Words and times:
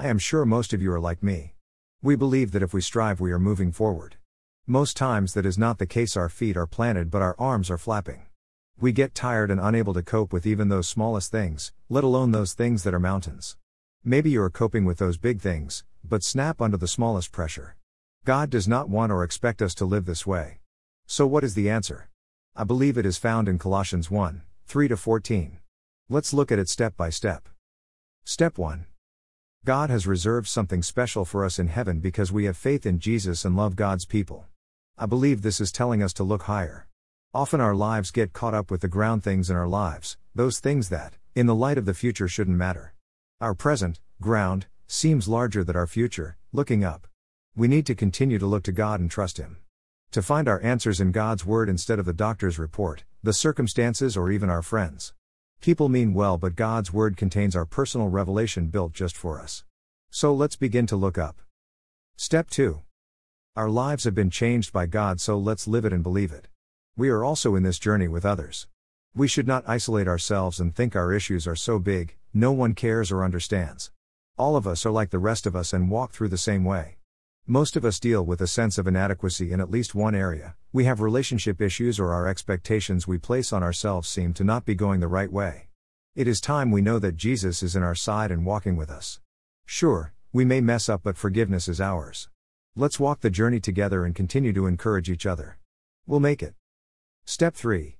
I 0.00 0.06
am 0.06 0.18
sure 0.18 0.46
most 0.46 0.72
of 0.72 0.80
you 0.80 0.90
are 0.92 0.98
like 0.98 1.22
me. 1.22 1.56
We 2.00 2.16
believe 2.16 2.52
that 2.52 2.62
if 2.62 2.72
we 2.72 2.80
strive, 2.80 3.20
we 3.20 3.32
are 3.32 3.38
moving 3.38 3.70
forward. 3.70 4.16
Most 4.66 4.96
times, 4.96 5.34
that 5.34 5.44
is 5.44 5.58
not 5.58 5.76
the 5.76 5.84
case, 5.84 6.16
our 6.16 6.30
feet 6.30 6.56
are 6.56 6.66
planted, 6.66 7.10
but 7.10 7.20
our 7.20 7.36
arms 7.38 7.70
are 7.70 7.76
flapping. 7.76 8.24
We 8.80 8.92
get 8.92 9.14
tired 9.14 9.50
and 9.50 9.60
unable 9.60 9.92
to 9.92 10.02
cope 10.02 10.32
with 10.32 10.46
even 10.46 10.70
those 10.70 10.88
smallest 10.88 11.30
things, 11.30 11.74
let 11.90 12.02
alone 12.02 12.30
those 12.30 12.54
things 12.54 12.82
that 12.84 12.94
are 12.94 12.98
mountains. 12.98 13.58
Maybe 14.02 14.30
you 14.30 14.40
are 14.40 14.48
coping 14.48 14.86
with 14.86 14.96
those 14.96 15.18
big 15.18 15.42
things, 15.42 15.84
but 16.02 16.22
snap 16.22 16.62
under 16.62 16.78
the 16.78 16.88
smallest 16.88 17.30
pressure. 17.30 17.76
God 18.24 18.48
does 18.48 18.66
not 18.66 18.88
want 18.88 19.12
or 19.12 19.22
expect 19.22 19.60
us 19.60 19.74
to 19.74 19.84
live 19.84 20.06
this 20.06 20.26
way. 20.26 20.60
So, 21.04 21.26
what 21.26 21.44
is 21.44 21.52
the 21.52 21.68
answer? 21.68 22.08
I 22.56 22.64
believe 22.64 22.96
it 22.96 23.04
is 23.04 23.18
found 23.18 23.50
in 23.50 23.58
Colossians 23.58 24.10
1 24.10 24.44
3 24.64 24.88
14. 24.88 25.58
Let's 26.08 26.32
look 26.32 26.50
at 26.50 26.58
it 26.58 26.70
step 26.70 26.96
by 26.96 27.10
step. 27.10 27.50
Step 28.24 28.56
1 28.56 28.86
God 29.66 29.90
has 29.90 30.06
reserved 30.06 30.48
something 30.48 30.82
special 30.82 31.26
for 31.26 31.44
us 31.44 31.58
in 31.58 31.68
heaven 31.68 32.00
because 32.00 32.32
we 32.32 32.46
have 32.46 32.56
faith 32.56 32.86
in 32.86 32.98
Jesus 32.98 33.44
and 33.44 33.54
love 33.54 33.76
God's 33.76 34.06
people. 34.06 34.46
I 34.96 35.04
believe 35.04 35.42
this 35.42 35.60
is 35.60 35.70
telling 35.70 36.02
us 36.02 36.14
to 36.14 36.24
look 36.24 36.44
higher. 36.44 36.86
Often 37.34 37.60
our 37.60 37.74
lives 37.74 38.10
get 38.10 38.32
caught 38.32 38.54
up 38.54 38.70
with 38.70 38.80
the 38.80 38.88
ground 38.88 39.22
things 39.22 39.50
in 39.50 39.56
our 39.56 39.68
lives, 39.68 40.16
those 40.34 40.60
things 40.60 40.88
that, 40.88 41.18
in 41.34 41.44
the 41.44 41.54
light 41.54 41.76
of 41.76 41.84
the 41.84 41.92
future, 41.92 42.26
shouldn't 42.26 42.56
matter. 42.56 42.94
Our 43.38 43.52
present, 43.52 44.00
ground, 44.18 44.64
seems 44.86 45.28
larger 45.28 45.62
than 45.62 45.76
our 45.76 45.86
future, 45.86 46.38
looking 46.52 46.82
up. 46.82 47.06
We 47.54 47.68
need 47.68 47.84
to 47.86 47.94
continue 47.94 48.38
to 48.38 48.46
look 48.46 48.62
to 48.62 48.72
God 48.72 48.98
and 48.98 49.10
trust 49.10 49.36
Him. 49.36 49.58
To 50.12 50.22
find 50.22 50.48
our 50.48 50.62
answers 50.62 51.02
in 51.02 51.12
God's 51.12 51.44
Word 51.44 51.68
instead 51.68 51.98
of 51.98 52.06
the 52.06 52.14
doctor's 52.14 52.58
report, 52.58 53.04
the 53.22 53.34
circumstances, 53.34 54.16
or 54.16 54.32
even 54.32 54.48
our 54.48 54.62
friends. 54.62 55.12
People 55.60 55.90
mean 55.90 56.14
well, 56.14 56.38
but 56.38 56.56
God's 56.56 56.90
Word 56.90 57.18
contains 57.18 57.54
our 57.54 57.66
personal 57.66 58.08
revelation 58.08 58.68
built 58.68 58.94
just 58.94 59.14
for 59.14 59.38
us. 59.38 59.62
So 60.10 60.32
let's 60.32 60.56
begin 60.56 60.86
to 60.86 60.96
look 60.96 61.18
up. 61.18 61.36
Step 62.16 62.48
2. 62.48 62.80
Our 63.56 63.68
lives 63.68 64.04
have 64.04 64.14
been 64.14 64.30
changed 64.30 64.72
by 64.72 64.86
God, 64.86 65.20
so 65.20 65.36
let's 65.36 65.68
live 65.68 65.84
it 65.84 65.92
and 65.92 66.02
believe 66.02 66.32
it. 66.32 66.48
We 66.96 67.10
are 67.10 67.22
also 67.22 67.56
in 67.56 67.62
this 67.62 67.78
journey 67.78 68.08
with 68.08 68.24
others. 68.24 68.68
We 69.14 69.28
should 69.28 69.46
not 69.46 69.68
isolate 69.68 70.08
ourselves 70.08 70.60
and 70.60 70.74
think 70.74 70.96
our 70.96 71.12
issues 71.12 71.46
are 71.46 71.56
so 71.56 71.78
big, 71.78 72.16
no 72.32 72.52
one 72.52 72.72
cares 72.72 73.12
or 73.12 73.22
understands. 73.22 73.90
All 74.38 74.56
of 74.56 74.66
us 74.66 74.86
are 74.86 74.90
like 74.90 75.10
the 75.10 75.18
rest 75.18 75.44
of 75.44 75.54
us 75.54 75.74
and 75.74 75.90
walk 75.90 76.12
through 76.12 76.28
the 76.28 76.38
same 76.38 76.64
way. 76.64 76.99
Most 77.46 77.74
of 77.74 77.84
us 77.84 77.98
deal 77.98 78.24
with 78.24 78.40
a 78.40 78.46
sense 78.46 78.78
of 78.78 78.86
inadequacy 78.86 79.50
in 79.50 79.60
at 79.60 79.70
least 79.70 79.94
one 79.94 80.14
area. 80.14 80.54
We 80.72 80.84
have 80.84 81.00
relationship 81.00 81.60
issues 81.60 81.98
or 81.98 82.12
our 82.12 82.28
expectations 82.28 83.08
we 83.08 83.18
place 83.18 83.52
on 83.52 83.62
ourselves 83.62 84.08
seem 84.08 84.34
to 84.34 84.44
not 84.44 84.64
be 84.64 84.74
going 84.74 85.00
the 85.00 85.08
right 85.08 85.32
way. 85.32 85.68
It 86.14 86.28
is 86.28 86.40
time 86.40 86.70
we 86.70 86.80
know 86.80 86.98
that 87.00 87.16
Jesus 87.16 87.62
is 87.62 87.74
in 87.74 87.82
our 87.82 87.94
side 87.94 88.30
and 88.30 88.46
walking 88.46 88.76
with 88.76 88.88
us. 88.88 89.20
Sure, 89.66 90.12
we 90.32 90.44
may 90.44 90.60
mess 90.60 90.88
up, 90.88 91.02
but 91.02 91.16
forgiveness 91.16 91.66
is 91.66 91.80
ours. 91.80 92.28
Let's 92.76 93.00
walk 93.00 93.20
the 93.20 93.30
journey 93.30 93.58
together 93.58 94.04
and 94.04 94.14
continue 94.14 94.52
to 94.52 94.66
encourage 94.66 95.10
each 95.10 95.26
other. 95.26 95.58
We'll 96.06 96.20
make 96.20 96.42
it. 96.42 96.54
Step 97.24 97.54
3 97.54 97.96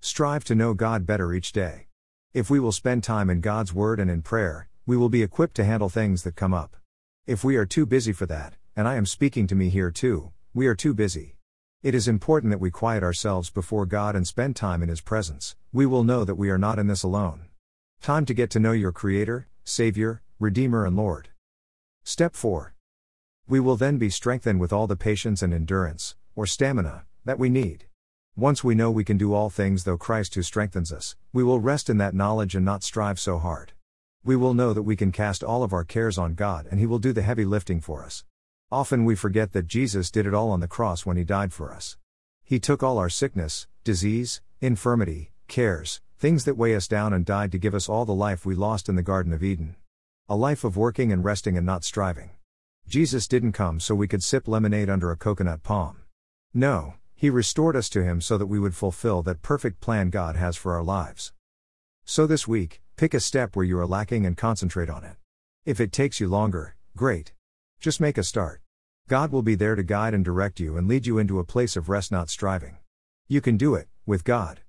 Strive 0.00 0.42
to 0.44 0.56
know 0.56 0.74
God 0.74 1.06
better 1.06 1.32
each 1.32 1.52
day. 1.52 1.86
If 2.34 2.50
we 2.50 2.58
will 2.58 2.72
spend 2.72 3.04
time 3.04 3.30
in 3.30 3.40
God's 3.40 3.72
Word 3.72 4.00
and 4.00 4.10
in 4.10 4.22
prayer, 4.22 4.68
we 4.86 4.96
will 4.96 5.08
be 5.08 5.22
equipped 5.22 5.54
to 5.56 5.64
handle 5.64 5.88
things 5.88 6.24
that 6.24 6.34
come 6.34 6.52
up. 6.52 6.76
If 7.26 7.44
we 7.44 7.54
are 7.54 7.66
too 7.66 7.86
busy 7.86 8.12
for 8.12 8.26
that, 8.26 8.54
and 8.74 8.88
I 8.88 8.96
am 8.96 9.06
speaking 9.06 9.46
to 9.48 9.54
me 9.54 9.68
here 9.68 9.90
too, 9.90 10.32
we 10.54 10.66
are 10.66 10.74
too 10.74 10.94
busy. 10.94 11.36
It 11.82 11.94
is 11.94 12.08
important 12.08 12.50
that 12.52 12.60
we 12.60 12.70
quiet 12.70 13.02
ourselves 13.02 13.50
before 13.50 13.86
God 13.86 14.16
and 14.16 14.26
spend 14.26 14.56
time 14.56 14.82
in 14.82 14.88
His 14.88 15.00
presence, 15.00 15.56
we 15.72 15.84
will 15.84 16.04
know 16.04 16.24
that 16.24 16.36
we 16.36 16.48
are 16.48 16.58
not 16.58 16.78
in 16.78 16.86
this 16.86 17.02
alone. 17.02 17.46
Time 18.00 18.24
to 18.24 18.34
get 18.34 18.50
to 18.50 18.60
know 18.60 18.72
your 18.72 18.92
Creator, 18.92 19.48
Savior, 19.64 20.22
Redeemer, 20.38 20.86
and 20.86 20.96
Lord. 20.96 21.28
Step 22.04 22.34
4. 22.34 22.74
We 23.46 23.60
will 23.60 23.76
then 23.76 23.98
be 23.98 24.10
strengthened 24.10 24.60
with 24.60 24.72
all 24.72 24.86
the 24.86 24.96
patience 24.96 25.42
and 25.42 25.52
endurance, 25.52 26.14
or 26.34 26.46
stamina, 26.46 27.04
that 27.24 27.38
we 27.38 27.48
need. 27.48 27.86
Once 28.36 28.64
we 28.64 28.74
know 28.74 28.90
we 28.90 29.04
can 29.04 29.18
do 29.18 29.34
all 29.34 29.50
things 29.50 29.84
though 29.84 29.98
Christ 29.98 30.34
who 30.34 30.42
strengthens 30.42 30.92
us, 30.92 31.16
we 31.32 31.44
will 31.44 31.60
rest 31.60 31.90
in 31.90 31.98
that 31.98 32.14
knowledge 32.14 32.54
and 32.54 32.64
not 32.64 32.82
strive 32.82 33.20
so 33.20 33.38
hard. 33.38 33.72
We 34.24 34.36
will 34.36 34.54
know 34.54 34.72
that 34.72 34.82
we 34.82 34.96
can 34.96 35.12
cast 35.12 35.44
all 35.44 35.62
of 35.62 35.72
our 35.72 35.84
cares 35.84 36.16
on 36.16 36.34
God 36.34 36.66
and 36.70 36.80
He 36.80 36.86
will 36.86 36.98
do 36.98 37.12
the 37.12 37.22
heavy 37.22 37.44
lifting 37.44 37.80
for 37.80 38.04
us. 38.04 38.24
Often 38.72 39.04
we 39.04 39.16
forget 39.16 39.52
that 39.52 39.66
Jesus 39.66 40.10
did 40.10 40.26
it 40.26 40.32
all 40.32 40.50
on 40.50 40.60
the 40.60 40.66
cross 40.66 41.04
when 41.04 41.18
He 41.18 41.24
died 41.24 41.52
for 41.52 41.74
us. 41.74 41.98
He 42.42 42.58
took 42.58 42.82
all 42.82 42.96
our 42.96 43.10
sickness, 43.10 43.66
disease, 43.84 44.40
infirmity, 44.62 45.30
cares, 45.46 46.00
things 46.18 46.46
that 46.46 46.56
weigh 46.56 46.74
us 46.74 46.88
down 46.88 47.12
and 47.12 47.26
died 47.26 47.52
to 47.52 47.58
give 47.58 47.74
us 47.74 47.86
all 47.86 48.06
the 48.06 48.14
life 48.14 48.46
we 48.46 48.54
lost 48.54 48.88
in 48.88 48.96
the 48.96 49.02
Garden 49.02 49.34
of 49.34 49.42
Eden. 49.42 49.76
A 50.26 50.36
life 50.36 50.64
of 50.64 50.78
working 50.78 51.12
and 51.12 51.22
resting 51.22 51.58
and 51.58 51.66
not 51.66 51.84
striving. 51.84 52.30
Jesus 52.88 53.28
didn't 53.28 53.52
come 53.52 53.78
so 53.78 53.94
we 53.94 54.08
could 54.08 54.22
sip 54.22 54.48
lemonade 54.48 54.88
under 54.88 55.10
a 55.10 55.18
coconut 55.18 55.62
palm. 55.62 55.98
No, 56.54 56.94
he 57.14 57.28
restored 57.28 57.76
us 57.76 57.90
to 57.90 58.02
Him 58.02 58.22
so 58.22 58.38
that 58.38 58.46
we 58.46 58.58
would 58.58 58.74
fulfill 58.74 59.22
that 59.24 59.42
perfect 59.42 59.82
plan 59.82 60.08
God 60.08 60.36
has 60.36 60.56
for 60.56 60.72
our 60.72 60.82
lives. 60.82 61.34
So 62.06 62.26
this 62.26 62.48
week, 62.48 62.80
pick 62.96 63.12
a 63.12 63.20
step 63.20 63.54
where 63.54 63.66
you 63.66 63.78
are 63.78 63.86
lacking 63.86 64.24
and 64.24 64.34
concentrate 64.34 64.88
on 64.88 65.04
it. 65.04 65.16
If 65.66 65.78
it 65.78 65.92
takes 65.92 66.20
you 66.20 66.28
longer, 66.28 66.74
great. 66.96 67.34
Just 67.82 68.00
make 68.00 68.16
a 68.16 68.22
start. 68.22 68.60
God 69.08 69.32
will 69.32 69.42
be 69.42 69.56
there 69.56 69.74
to 69.74 69.82
guide 69.82 70.14
and 70.14 70.24
direct 70.24 70.60
you 70.60 70.76
and 70.76 70.86
lead 70.86 71.04
you 71.04 71.18
into 71.18 71.40
a 71.40 71.44
place 71.44 71.74
of 71.74 71.88
rest, 71.88 72.12
not 72.12 72.30
striving. 72.30 72.76
You 73.26 73.40
can 73.40 73.56
do 73.56 73.74
it, 73.74 73.88
with 74.06 74.22
God. 74.22 74.60